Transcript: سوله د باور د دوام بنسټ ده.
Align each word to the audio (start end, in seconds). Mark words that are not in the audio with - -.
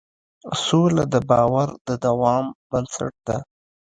سوله 0.65 1.03
د 1.13 1.15
باور 1.29 1.69
د 1.87 1.89
دوام 2.03 2.45
بنسټ 2.69 3.13
ده. 3.27 3.37